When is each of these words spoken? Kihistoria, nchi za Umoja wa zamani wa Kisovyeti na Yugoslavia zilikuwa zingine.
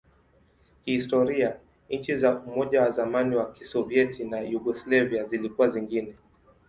Kihistoria, 0.83 1.57
nchi 1.89 2.15
za 2.17 2.35
Umoja 2.39 2.81
wa 2.81 2.91
zamani 2.91 3.35
wa 3.35 3.51
Kisovyeti 3.51 4.23
na 4.23 4.39
Yugoslavia 4.39 5.23
zilikuwa 5.25 5.69
zingine. 5.69 6.15